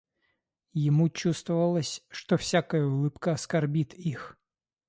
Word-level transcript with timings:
Ему 0.73 1.09
чувствовалось, 1.09 2.03
что 2.09 2.35
всякая 2.35 2.83
улыбка 2.87 3.33
оскорбит 3.33 3.93
их. 3.93 4.35